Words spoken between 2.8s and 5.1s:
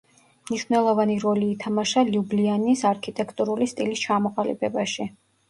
არქიტექტურული სტილის ჩამოყალიბებაში.